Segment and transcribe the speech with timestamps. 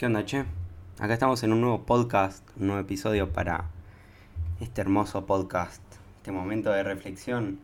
[0.00, 0.46] ¿Qué onda, che?
[0.98, 3.66] Acá estamos en un nuevo podcast, un nuevo episodio para
[4.58, 5.82] este hermoso podcast,
[6.16, 7.58] este momento de reflexión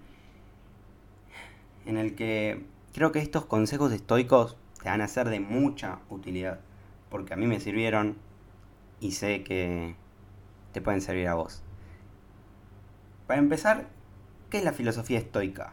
[1.86, 2.62] en el que
[2.92, 6.60] creo que estos consejos estoicos te van a ser de mucha utilidad,
[7.08, 8.18] porque a mí me sirvieron
[9.00, 9.96] y sé que
[10.72, 11.62] te pueden servir a vos.
[13.26, 13.88] Para empezar,
[14.50, 15.72] ¿qué es la filosofía estoica?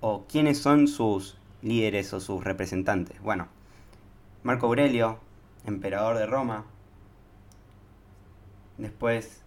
[0.00, 3.20] ¿O quiénes son sus líderes o sus representantes?
[3.20, 3.48] Bueno,
[4.44, 5.18] Marco Aurelio,
[5.66, 6.64] emperador de Roma.
[8.78, 9.42] Después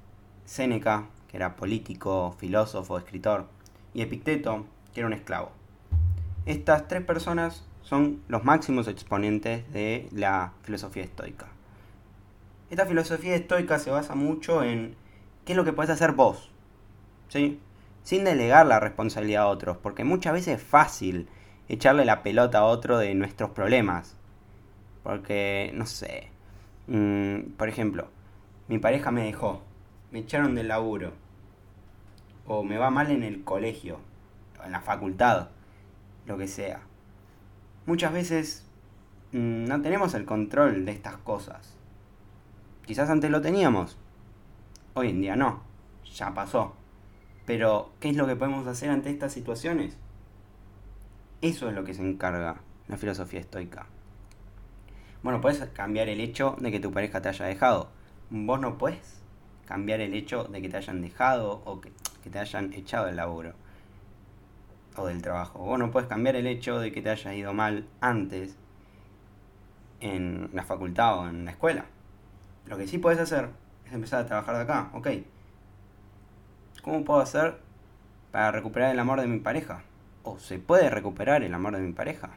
[0.45, 3.47] Séneca, que era político, filósofo, escritor.
[3.93, 5.51] Y Epicteto, que era un esclavo.
[6.45, 11.47] Estas tres personas son los máximos exponentes de la filosofía estoica.
[12.69, 14.95] Esta filosofía estoica se basa mucho en
[15.45, 16.49] qué es lo que puedes hacer vos,
[17.29, 17.59] ¿sí?
[18.03, 21.29] Sin delegar la responsabilidad a otros, porque muchas veces es fácil
[21.67, 24.15] echarle la pelota a otro de nuestros problemas.
[25.05, 26.29] Porque, no sé.
[26.87, 28.07] Mm, por ejemplo,
[28.67, 29.61] mi pareja me dejó.
[30.11, 31.13] Me echaron del laburo.
[32.47, 33.99] O me va mal en el colegio.
[34.65, 35.49] En la facultad.
[36.25, 36.81] Lo que sea.
[37.85, 38.65] Muchas veces
[39.31, 41.77] mm, no tenemos el control de estas cosas.
[42.83, 43.99] Quizás antes lo teníamos.
[44.95, 45.61] Hoy en día no.
[46.15, 46.73] Ya pasó.
[47.45, 49.99] Pero, ¿qué es lo que podemos hacer ante estas situaciones?
[51.43, 52.55] Eso es lo que se encarga
[52.87, 53.85] la filosofía estoica.
[55.25, 57.89] Bueno, puedes cambiar el hecho de que tu pareja te haya dejado.
[58.29, 59.23] Vos no puedes
[59.65, 61.91] cambiar el hecho de que te hayan dejado o que,
[62.29, 63.53] te hayan echado del laburo
[64.95, 65.57] o del trabajo.
[65.57, 68.55] Vos no puedes cambiar el hecho de que te haya ido mal antes
[69.99, 71.85] en la facultad o en la escuela.
[72.67, 73.49] Lo que sí puedes hacer
[73.87, 74.91] es empezar a trabajar de acá.
[74.93, 75.07] Ok.
[76.83, 77.57] ¿Cómo puedo hacer
[78.31, 79.81] para recuperar el amor de mi pareja?
[80.21, 82.29] ¿O se puede recuperar el amor de mi pareja?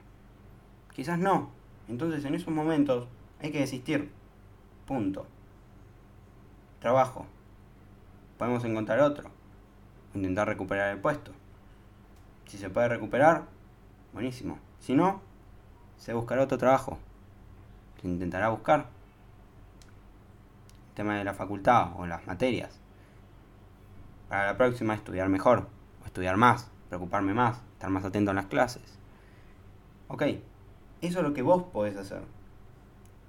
[0.94, 1.57] Quizás no,
[1.89, 3.08] entonces en esos momentos
[3.41, 4.11] hay que desistir.
[4.86, 5.27] Punto.
[6.81, 7.27] Trabajo.
[8.36, 9.31] Podemos encontrar otro.
[10.14, 11.33] Intentar recuperar el puesto.
[12.47, 13.44] Si se puede recuperar,
[14.12, 14.59] buenísimo.
[14.81, 15.21] Si no,
[15.97, 16.98] se buscará otro trabajo.
[18.00, 18.87] Se intentará buscar.
[20.88, 22.78] El tema de la facultad o las materias.
[24.28, 25.69] Para la próxima estudiar mejor.
[26.03, 26.71] O estudiar más.
[26.88, 27.60] Preocuparme más.
[27.75, 28.98] Estar más atento en las clases.
[30.09, 30.22] Ok,
[31.00, 32.22] eso es lo que vos podés hacer.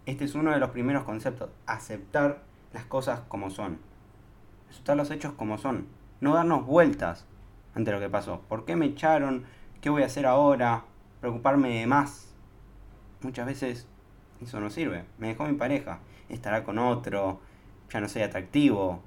[0.06, 1.50] Este es uno de los primeros conceptos.
[1.68, 2.42] Aceptar
[2.74, 3.78] las cosas como son.
[4.70, 5.88] Aceptar los hechos como son.
[6.20, 7.26] No darnos vueltas
[7.76, 8.42] ante lo que pasó.
[8.50, 9.46] ¿Por qué me echaron?
[9.82, 10.86] ¿Qué voy a hacer ahora?
[11.22, 12.34] Preocuparme de más.
[13.22, 13.88] Muchas veces
[14.42, 15.06] eso no sirve.
[15.20, 16.00] Me dejó mi pareja.
[16.28, 17.40] Estará con otro.
[17.92, 19.04] Ya no soy atractivo.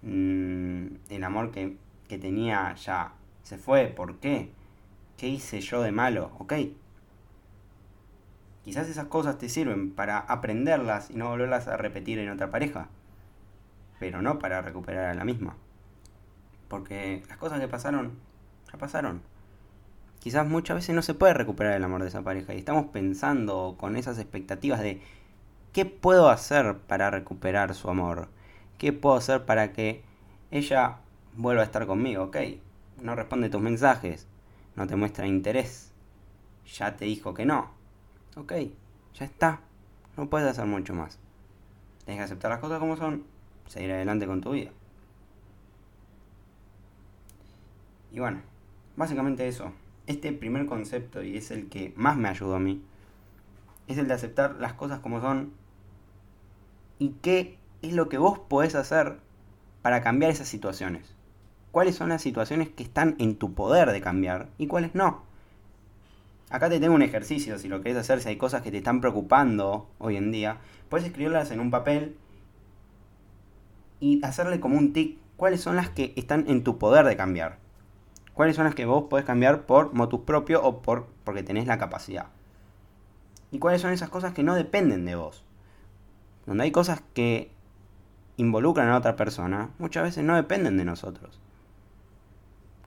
[0.00, 1.76] Mm, el amor que,
[2.08, 3.88] que tenía ya se fue.
[3.88, 4.50] ¿Por qué?
[5.18, 6.32] ¿Qué hice yo de malo?
[6.38, 6.54] Ok,
[8.64, 12.88] Quizás esas cosas te sirven para aprenderlas y no volverlas a repetir en otra pareja,
[13.98, 15.56] pero no para recuperar a la misma.
[16.68, 18.12] Porque las cosas que pasaron,
[18.70, 19.20] ya pasaron.
[20.20, 23.74] Quizás muchas veces no se puede recuperar el amor de esa pareja y estamos pensando
[23.78, 25.02] con esas expectativas de
[25.72, 28.28] ¿qué puedo hacer para recuperar su amor?
[28.78, 30.04] ¿Qué puedo hacer para que
[30.52, 30.98] ella
[31.36, 32.24] vuelva a estar conmigo?
[32.24, 32.36] Ok,
[33.02, 34.28] no responde tus mensajes,
[34.76, 35.90] no te muestra interés,
[36.64, 37.81] ya te dijo que no
[38.36, 38.52] ok,
[39.14, 39.60] ya está.
[40.16, 41.18] No puedes hacer mucho más.
[42.04, 43.24] Tienes que aceptar las cosas como son,
[43.66, 44.70] seguir adelante con tu vida.
[48.12, 48.40] Y bueno,
[48.96, 49.72] básicamente eso.
[50.06, 52.82] Este primer concepto, y es el que más me ayudó a mí,
[53.86, 55.52] es el de aceptar las cosas como son
[56.98, 59.18] y qué es lo que vos podés hacer
[59.82, 61.14] para cambiar esas situaciones.
[61.72, 65.22] ¿Cuáles son las situaciones que están en tu poder de cambiar y cuáles no?
[66.52, 69.00] Acá te tengo un ejercicio, si lo querés hacer, si hay cosas que te están
[69.00, 70.58] preocupando hoy en día,
[70.90, 72.18] puedes escribirlas en un papel
[74.00, 77.56] y hacerle como un tic cuáles son las que están en tu poder de cambiar.
[78.34, 81.78] Cuáles son las que vos podés cambiar por motus propio o por, porque tenés la
[81.78, 82.26] capacidad.
[83.50, 85.44] Y cuáles son esas cosas que no dependen de vos.
[86.44, 87.50] Donde hay cosas que
[88.36, 91.40] involucran a otra persona, muchas veces no dependen de nosotros.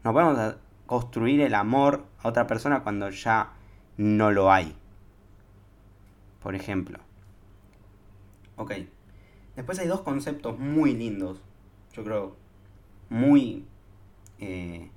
[0.04, 3.55] No podemos construir el amor a otra persona cuando ya
[3.98, 4.76] no lo hay.
[6.42, 7.00] Por ejemplo.
[8.56, 8.74] Ok.
[9.56, 11.42] Después hay dos conceptos muy lindos.
[11.94, 12.36] Yo creo.
[13.10, 13.66] Muy.
[14.40, 14.90] Eh,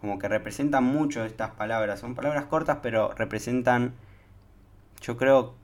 [0.00, 2.00] como que representan mucho estas palabras.
[2.00, 3.94] Son palabras cortas, pero representan.
[5.00, 5.54] Yo creo.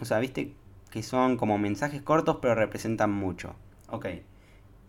[0.00, 0.54] O sea, viste
[0.90, 3.54] que son como mensajes cortos, pero representan mucho.
[3.88, 4.06] Ok.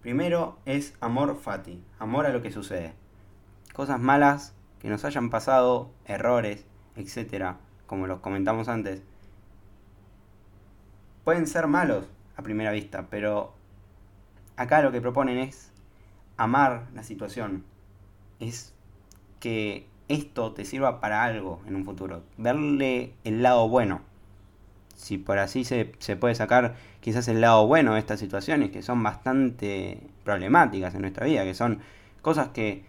[0.02, 1.82] Primero es amor fati.
[2.00, 2.94] Amor a lo que sucede
[3.74, 6.66] cosas malas que nos hayan pasado, errores,
[6.96, 7.58] etcétera,
[7.88, 9.02] como los comentamos antes,
[11.24, 12.06] pueden ser malos
[12.36, 13.54] a primera vista, pero
[14.56, 15.72] acá lo que proponen es
[16.38, 17.64] amar la situación.
[18.40, 18.74] Es
[19.40, 22.24] que esto te sirva para algo en un futuro.
[22.38, 24.02] Verle el lado bueno.
[24.96, 28.82] Si por así se, se puede sacar quizás el lado bueno de estas situaciones que
[28.82, 31.80] son bastante problemáticas en nuestra vida, que son
[32.22, 32.86] cosas que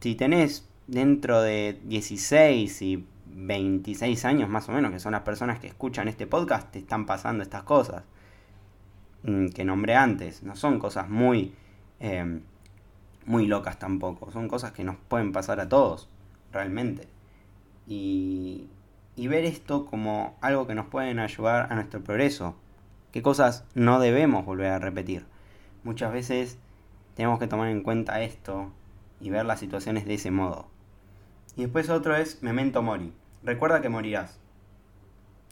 [0.00, 3.06] si tenés dentro de 16 y
[3.36, 7.04] 26 años más o menos, que son las personas que escuchan este podcast, te están
[7.04, 8.02] pasando estas cosas
[9.24, 10.42] mm, que nombré antes.
[10.42, 11.54] No son cosas muy,
[12.00, 12.40] em,
[13.26, 16.08] muy locas tampoco, son cosas que nos pueden pasar a todos,
[16.50, 17.08] realmente.
[17.86, 18.68] Y,
[19.16, 22.56] y ver esto como algo que nos pueden ayudar a nuestro progreso.
[23.12, 25.26] ¿Qué cosas no debemos volver a repetir?
[25.84, 26.58] Muchas veces
[27.14, 28.72] tenemos que tomar en cuenta esto
[29.20, 30.68] y ver las situaciones de ese modo.
[31.54, 33.12] Y después otro es Memento Mori.
[33.46, 34.40] Recuerda que morirás.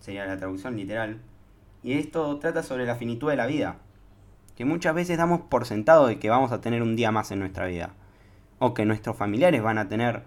[0.00, 1.20] Sería la traducción literal.
[1.85, 3.76] Y esto trata sobre la finitud de la vida.
[4.56, 7.38] Que muchas veces damos por sentado de que vamos a tener un día más en
[7.38, 7.91] nuestra vida.
[8.58, 10.25] O que nuestros familiares van a tener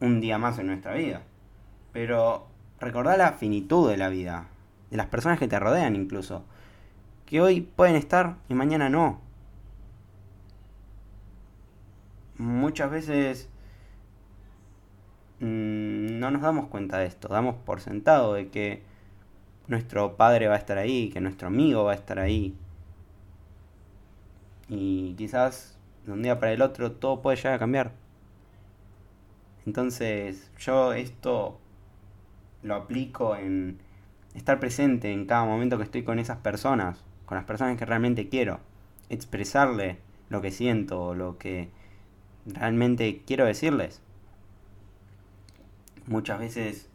[0.00, 1.22] un día más en nuestra vida.
[1.92, 2.48] Pero
[2.78, 4.48] recordá la finitud de la vida.
[4.90, 6.44] De las personas que te rodean incluso.
[7.24, 9.22] Que hoy pueden estar y mañana no.
[12.36, 13.48] Muchas veces
[15.40, 18.82] Mm, no nos damos cuenta de esto, damos por sentado de que
[19.66, 22.54] nuestro padre va a estar ahí, que nuestro amigo va a estar ahí.
[24.68, 27.92] Y quizás de un día para el otro todo puede llegar a cambiar.
[29.66, 31.58] Entonces yo esto
[32.62, 33.78] lo aplico en
[34.34, 38.28] estar presente en cada momento que estoy con esas personas, con las personas que realmente
[38.28, 38.60] quiero,
[39.08, 39.98] expresarle
[40.28, 41.68] lo que siento, lo que
[42.46, 44.03] realmente quiero decirles
[46.06, 46.88] muchas veces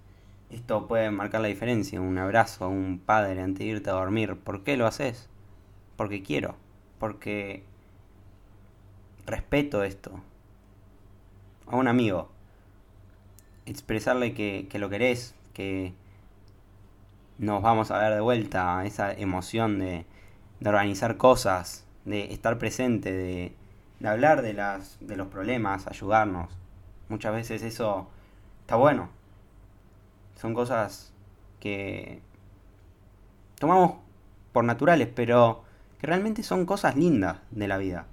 [0.49, 4.35] esto puede marcar la diferencia, un abrazo a un padre antes de irte a dormir.
[4.35, 5.29] ¿Por qué lo haces?
[5.95, 6.55] Porque quiero,
[6.97, 7.63] porque
[9.25, 10.19] respeto esto.
[11.67, 12.29] A un amigo,
[13.67, 15.93] expresarle que, que lo querés, que
[17.37, 20.05] nos vamos a ver de vuelta, esa emoción de,
[20.59, 23.53] de organizar cosas, de estar presente, de,
[23.99, 26.49] de hablar de, las, de los problemas, ayudarnos.
[27.07, 28.09] Muchas veces eso
[28.69, 29.09] está bueno.
[30.35, 31.11] Son cosas
[31.59, 32.21] que
[33.57, 33.93] tomamos
[34.53, 35.63] por naturales, pero
[35.97, 38.05] que realmente son cosas lindas de la vida.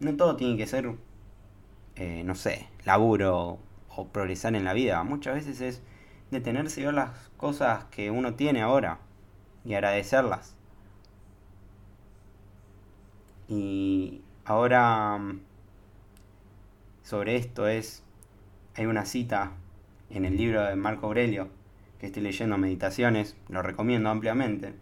[0.00, 0.90] No todo tiene que ser,
[1.96, 3.58] eh, no sé, laburo
[3.94, 5.04] o progresar en la vida.
[5.04, 5.82] Muchas veces es
[6.30, 9.00] detenerse y ver las cosas que uno tiene ahora
[9.66, 10.56] y agradecerlas.
[13.48, 15.20] Y ahora
[17.02, 18.02] sobre esto es,
[18.76, 19.52] hay una cita
[20.10, 21.48] en el libro de Marco Aurelio,
[21.98, 24.74] que estoy leyendo Meditaciones, lo recomiendo ampliamente,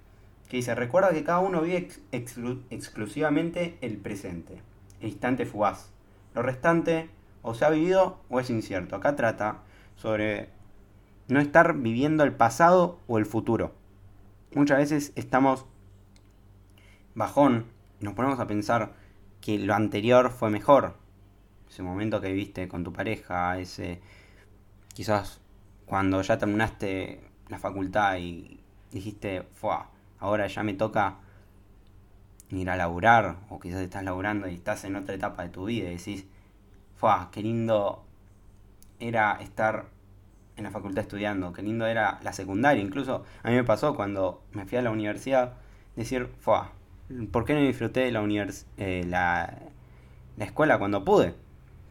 [0.49, 4.61] que dice, recuerda que cada uno vive exclusivamente el presente,
[5.01, 5.91] el instante fugaz.
[6.35, 7.09] Lo restante
[7.43, 8.97] o se ha vivido o es incierto.
[8.97, 9.63] Acá trata
[9.97, 10.49] sobre
[11.29, 13.75] no estar viviendo el pasado o el futuro.
[14.55, 15.67] Muchas veces estamos
[17.15, 17.67] bajón
[18.01, 18.93] y nos ponemos a pensar
[19.41, 20.97] que lo anterior fue mejor.
[21.69, 24.01] Ese momento que viviste con tu pareja, ese
[24.94, 25.41] quizás
[25.87, 28.61] cuando ya terminaste la facultad y
[28.91, 31.19] dijiste, Fua, ahora ya me toca
[32.50, 35.88] ir a laburar, o quizás estás laburando y estás en otra etapa de tu vida
[35.88, 36.26] y decís,
[36.97, 38.05] Fua, qué lindo
[39.00, 39.87] era estar
[40.57, 42.83] en la facultad estudiando, qué lindo era la secundaria.
[42.83, 45.55] Incluso a mí me pasó cuando me fui a la universidad
[45.97, 46.73] decir, Fua,
[47.31, 49.59] ¿por qué no disfruté la, univers eh, la,
[50.37, 51.35] la escuela cuando pude?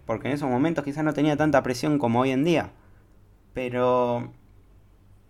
[0.06, 2.72] Porque en esos momentos quizás no tenía tanta presión como hoy en día.
[3.54, 4.32] Pero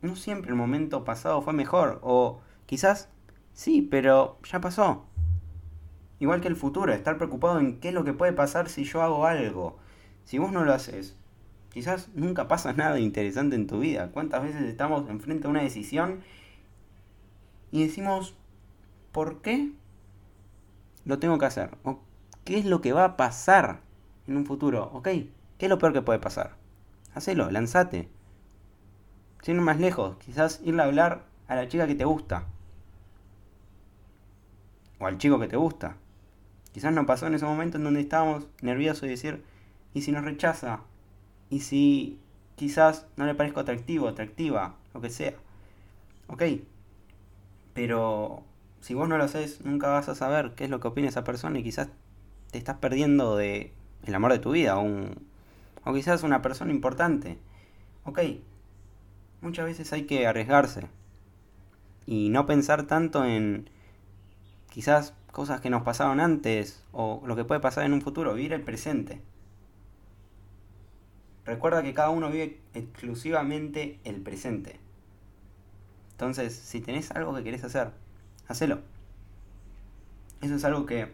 [0.02, 2.00] no siempre el momento pasado fue mejor.
[2.04, 3.10] O quizás
[3.54, 5.06] sí, pero ya pasó.
[6.20, 9.02] Igual que el futuro, estar preocupado en qué es lo que puede pasar si yo
[9.02, 9.80] hago algo.
[10.24, 11.18] Si vos no lo haces,
[11.72, 14.12] quizás nunca pasa nada interesante en tu vida.
[14.12, 16.22] ¿Cuántas veces estamos enfrente a una decisión
[17.72, 18.36] y decimos,
[19.12, 19.72] ¿por qué
[21.06, 21.72] lo tengo que hacer?
[21.84, 22.00] ¿O
[22.44, 23.82] qué es lo que va a pasar
[24.28, 24.92] en un futuro?
[24.94, 25.08] ¿Ok?
[25.08, 26.61] ¿Qué es lo peor que puede pasar?
[27.14, 28.10] Hacelo, lanzate.
[29.42, 32.46] Sin más lejos, quizás irle a hablar a la chica que te gusta.
[35.00, 35.98] O al chico que te gusta.
[36.74, 39.44] Quizás no pasó en ese momento en donde estábamos nerviosos y decir,
[39.94, 40.82] ¿y si nos rechaza?
[41.50, 42.20] ¿Y si
[42.56, 45.34] quizás no le parezco atractivo, atractiva, lo que sea?
[46.28, 46.44] Ok.
[47.74, 48.44] Pero
[48.80, 51.24] si vos no lo haces, nunca vas a saber qué es lo que opina esa
[51.24, 51.90] persona y quizás
[52.52, 53.74] te estás perdiendo de
[54.06, 55.31] el amor de tu vida, un,
[55.84, 57.38] o quizás una persona importante.
[58.04, 58.20] Ok,
[59.42, 60.88] muchas veces hay que arriesgarse.
[62.08, 63.70] y no pensar tanto en
[64.70, 68.54] quizás cosas que nos pasaron antes o lo que puede pasar en un futuro, vivir
[68.54, 69.22] el presente.
[71.46, 74.80] Recuerda que cada uno vive exclusivamente el presente.
[76.12, 77.92] Entonces, si tenés algo que querés hacer,
[78.48, 78.82] hacelo.
[80.42, 81.12] Eso es algo que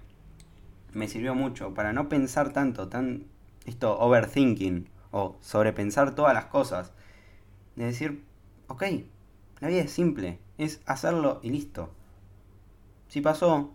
[0.93, 3.25] me sirvió mucho para no pensar tanto, tan
[3.67, 6.93] esto overthinking o sobrepensar todas las cosas.
[7.75, 8.23] De decir,
[8.67, 8.83] ok,
[9.59, 11.91] la vida es simple, es hacerlo y listo.
[13.07, 13.71] Si pasó,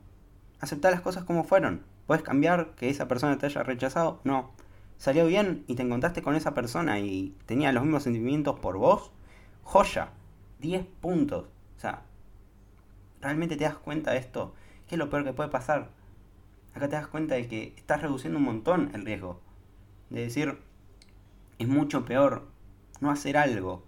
[0.61, 1.85] aceptar las cosas como fueron.
[2.07, 4.21] ¿Puedes cambiar que esa persona te haya rechazado?
[4.25, 4.51] No.
[4.99, 9.13] ¿Salió bien y te encontraste con esa persona y tenía los mismos sentimientos por vos?
[9.63, 10.11] Joya.
[10.61, 11.47] 10 puntos.
[11.77, 12.03] O sea,
[13.21, 14.55] ¿realmente te das cuenta de esto?
[14.87, 15.91] ¿Qué es lo peor que puede pasar?
[16.75, 19.41] Acá te das cuenta de que estás reduciendo un montón el riesgo.
[20.13, 20.59] De decir,
[21.59, 22.47] es mucho peor
[23.01, 23.83] no hacer algo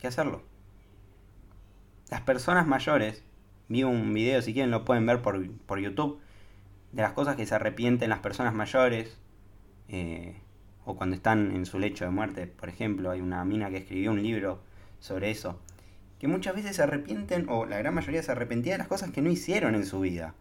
[0.00, 0.42] que hacerlo.
[2.10, 3.22] Las personas mayores,
[3.68, 6.18] vi un video, si quieren lo pueden ver por, por YouTube,
[6.90, 9.16] de las cosas que se arrepienten las personas mayores,
[9.86, 10.40] eh,
[10.84, 14.10] o cuando están en su lecho de muerte, por ejemplo, hay una mina que escribió
[14.10, 14.60] un libro
[14.98, 15.60] sobre eso,
[16.18, 19.22] que muchas veces se arrepienten, o la gran mayoría se arrepentía de las cosas que
[19.22, 20.34] no hicieron en su vida.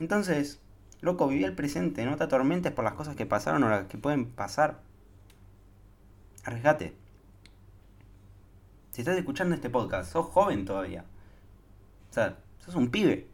[0.00, 0.60] Entonces,
[1.00, 3.98] loco, viví el presente, no te atormentes por las cosas que pasaron o las que
[3.98, 4.80] pueden pasar.
[6.44, 6.94] Arriesgate.
[8.90, 11.04] Si estás escuchando este podcast, sos joven todavía.
[12.10, 13.28] O sea, sos un pibe.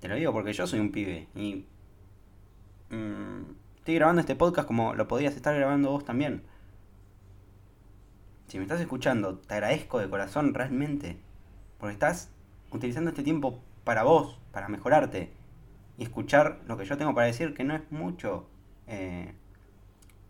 [0.00, 1.28] Te lo digo porque yo soy un pibe.
[1.34, 1.66] Y.
[2.90, 3.42] Mm,
[3.76, 6.42] estoy grabando este podcast como lo podías estar grabando vos también.
[8.48, 11.20] Si me estás escuchando, te agradezco de corazón realmente.
[11.78, 12.30] Porque estás
[12.72, 15.30] utilizando este tiempo para vos, para mejorarte.
[16.00, 18.46] Y escuchar lo que yo tengo para decir, que no es mucho.
[18.86, 19.34] Eh,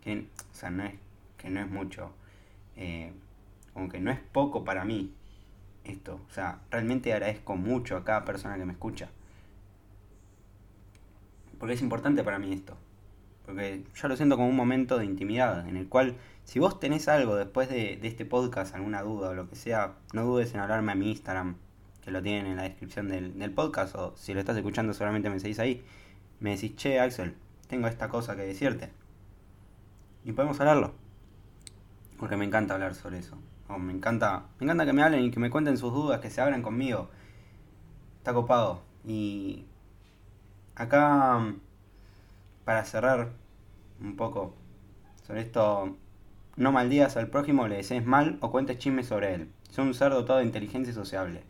[0.03, 0.95] que, o sea, no es,
[1.39, 2.11] que no es mucho.
[2.75, 3.13] Eh,
[3.77, 5.15] aunque no es poco para mí
[5.85, 6.21] esto.
[6.29, 9.11] O sea, realmente agradezco mucho a cada persona que me escucha.
[11.61, 12.77] Porque es importante para mí esto.
[13.47, 17.07] Porque yo lo siento como un momento de intimidad en el cual si vos tenés
[17.07, 20.91] algo después de, este podcast, alguna duda o lo que sea, no dudes en hablarme
[20.91, 21.55] a mi Instagram,
[22.11, 25.59] lo tienen en la descripción del, podcast, o si lo estás escuchando solamente me seguís
[25.59, 25.85] ahí,
[26.41, 27.35] me decís, che Axel,
[27.69, 28.91] tengo esta cosa que decirte.
[30.25, 30.93] Y podemos hablarlo.
[32.19, 33.39] Porque me encanta hablar sobre eso
[33.79, 36.41] me encanta, me encanta que me hablen y que me cuenten sus dudas, que se
[36.41, 37.09] abran conmigo.
[38.19, 38.83] Está copado.
[39.05, 39.67] Y
[40.75, 41.55] acá,
[42.65, 43.31] para cerrar
[44.01, 44.55] un poco
[45.27, 45.97] sobre esto,
[46.57, 49.53] no maldías al prójimo, le desees mal o cuentes chismes sobre él.
[49.71, 51.43] Son un ser dotado de inteligencia y sociable.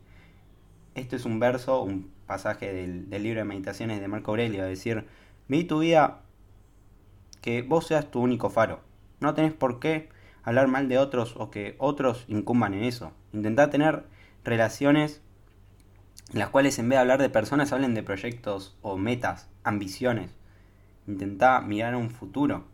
[1.00, 5.06] Esto es un verso, un pasaje del, libro de meditaciones de Marco Aurelio, es decir,
[5.48, 6.20] vi tu vida
[7.40, 8.80] que vos seas tu único faro.
[9.18, 10.10] No tenés por qué
[10.42, 13.12] hablar mal de otros o que otros incumban en eso.
[13.32, 14.04] Intentar tener
[14.44, 15.22] relaciones
[16.34, 20.36] en las cuales en vez de hablar de personas hablen de proyectos o metas, ambiciones.
[21.06, 22.66] Intenta mirar a un futuro.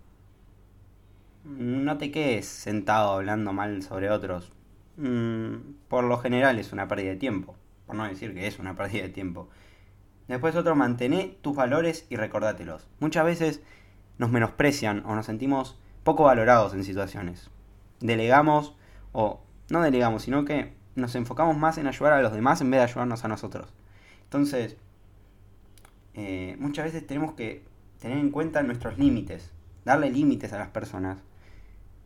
[1.45, 4.51] No te quedes sentado hablando mal sobre otros.
[4.97, 7.55] Mm, por lo general es una pérdida de tiempo.
[7.87, 9.49] Por no decir que es una pérdida de tiempo.
[10.29, 12.89] Después otro, mantené tus valores y recordátelos.
[13.01, 13.63] Muchas veces
[14.19, 17.51] nos menosprecian o nos sentimos poco valorados en situaciones
[18.01, 18.75] delegamos,
[19.13, 22.81] o no delegamos, sino que nos enfocamos más en ayudar a los demás en vez
[22.81, 23.73] de ayudarnos a nosotros.
[24.25, 24.77] Entonces,
[26.15, 27.65] eh, muchas veces tenemos que
[28.01, 29.51] tener en cuenta nuestros límites,
[29.85, 31.19] darle límites a las personas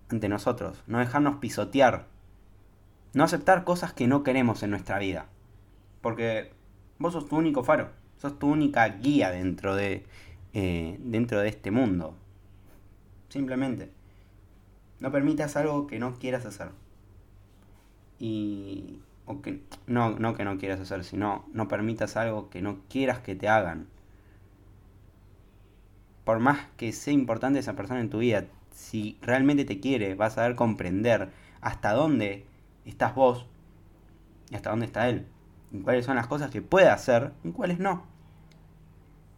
[0.09, 2.07] ante nosotros, no dejarnos pisotear,
[3.13, 5.27] no aceptar cosas que no queremos en nuestra vida,
[6.01, 6.53] porque
[6.99, 10.05] vos sos tu único faro, sos tu única guía dentro de,
[10.53, 12.15] eh, dentro de este mundo,
[13.29, 13.91] simplemente.
[15.01, 16.71] No permitas algo que no quieras hacer.
[18.19, 19.01] Y.
[19.25, 23.21] O que, no, no que no quieras hacer, sino no permitas algo que no quieras
[23.21, 23.87] que te hagan.
[26.25, 30.37] Por más que sea importante esa persona en tu vida, si realmente te quiere, vas
[30.37, 31.31] a ver comprender
[31.61, 32.45] hasta dónde
[32.85, 33.47] estás vos
[34.51, 35.27] y hasta dónde está él.
[35.73, 38.05] Y cuáles son las cosas que puede hacer y cuáles no.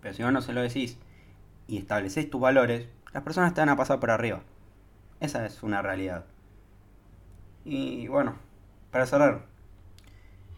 [0.01, 0.99] Pero si vos no se lo decís
[1.69, 4.43] y estableces tus valores, las personas te van a pasar por arriba.
[5.21, 6.25] Esa es una realidad.
[7.65, 8.35] Y bueno,
[8.91, 9.47] para cerrar,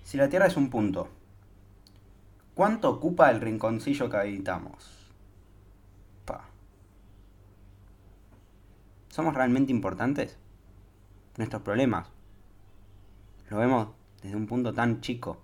[0.03, 1.09] si la Tierra es un punto,
[2.55, 5.13] ¿cuánto ocupa el rinconcillo que habitamos?
[6.25, 6.47] Pa.
[9.09, 10.39] ¿Somos realmente importantes?
[11.37, 12.09] Nuestros problemas.
[13.51, 13.89] Lo vemos
[14.23, 15.44] desde un punto tan chico.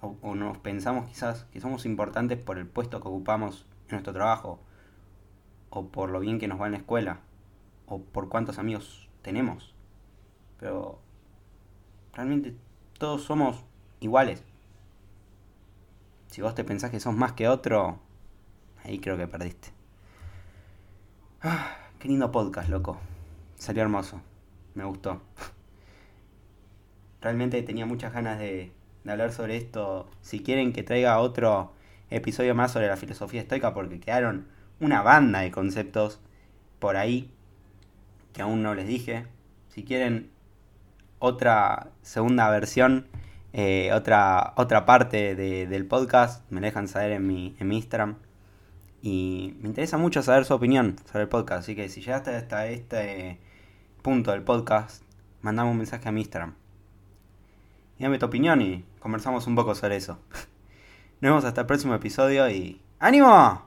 [0.00, 4.60] O, nos pensamos quizás que somos importantes por el puesto que ocupamos en nuestro trabajo.
[5.70, 7.20] O por lo bien que nos va en la escuela
[7.86, 9.74] o por cuántos amigos tenemos.
[10.58, 11.00] Pero
[12.12, 12.56] realmente
[12.98, 13.64] todos somos
[14.00, 14.44] iguales.
[16.28, 17.98] Si vos te pensás que sos más que otro,
[18.84, 19.72] ahí creo que perdiste.
[21.42, 22.98] Ah, qué lindo podcast, loco.
[23.56, 24.20] Salió hermoso.
[24.74, 25.22] Me gustó.
[27.20, 28.72] Realmente tenía muchas ganas de,
[29.08, 30.08] de hablar sobre esto.
[30.20, 31.72] Si quieren que traiga otro
[32.10, 34.46] episodio más sobre la filosofía estoica, porque quedaron
[34.80, 36.20] una banda de conceptos
[36.78, 37.30] por ahí
[38.32, 39.26] que aún no les dije.
[39.70, 40.30] Si quieren
[41.18, 43.06] otra segunda versión,
[43.52, 48.16] eh, otra, otra parte del podcast, me dejan saber en mi, en Instagram.
[49.00, 51.62] Y me interesa mucho saber su opinión sobre el podcast.
[51.62, 53.38] Así que si llegaste hasta este
[54.02, 55.02] punto del podcast,
[55.40, 56.54] mandame un mensaje a mi Instagram.
[57.98, 60.18] Y dame tu opinión y conversamos un poco sobre eso.
[61.20, 63.62] Nos vemos hasta el próximo episodio y ¡ánimo!